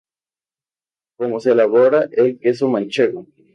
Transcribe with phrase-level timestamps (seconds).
[1.15, 3.27] Como se elabora el queso manchego